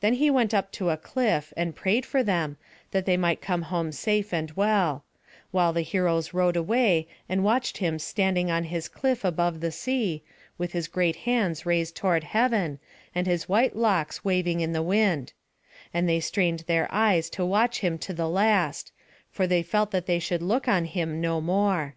Then 0.00 0.14
he 0.14 0.30
went 0.30 0.54
up 0.54 0.72
to 0.72 0.88
a 0.88 0.96
cliff, 0.96 1.52
and 1.54 1.76
prayed 1.76 2.06
for 2.06 2.22
them, 2.22 2.56
that 2.92 3.04
they 3.04 3.18
might 3.18 3.42
come 3.42 3.60
home 3.68 3.92
safe 3.92 4.32
and 4.32 4.50
well; 4.52 5.04
while 5.50 5.74
the 5.74 5.82
heroes 5.82 6.32
rowed 6.32 6.56
away, 6.56 7.06
and 7.28 7.44
watched 7.44 7.76
him 7.76 7.98
standing 7.98 8.50
on 8.50 8.64
his 8.64 8.88
cliff 8.88 9.22
above 9.22 9.60
the 9.60 9.70
sea, 9.70 10.22
with 10.56 10.72
his 10.72 10.88
great 10.88 11.16
hands 11.28 11.66
raised 11.66 11.94
toward 11.94 12.24
heaven, 12.24 12.78
and 13.14 13.26
his 13.26 13.50
white 13.50 13.76
locks 13.76 14.24
waving 14.24 14.60
in 14.60 14.72
the 14.72 14.80
wind; 14.82 15.34
and 15.92 16.08
they 16.08 16.20
strained 16.20 16.60
their 16.60 16.88
eyes 16.90 17.28
to 17.28 17.44
watch 17.44 17.80
him 17.80 17.98
to 17.98 18.14
the 18.14 18.30
last, 18.30 18.92
for 19.30 19.46
they 19.46 19.62
felt 19.62 19.90
that 19.90 20.06
they 20.06 20.18
should 20.18 20.40
look 20.40 20.68
on 20.68 20.86
him 20.86 21.20
no 21.20 21.38
more. 21.38 21.96